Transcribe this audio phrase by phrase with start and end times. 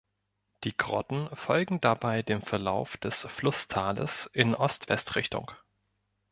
[0.63, 5.51] Die Grotten folgen dabei dem Verlauf des Flusstales in Ost-West-Richtung.